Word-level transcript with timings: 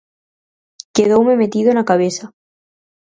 Quedoume 0.95 1.39
metido 1.41 1.69
na 1.73 1.87
cabeza. 1.89 2.25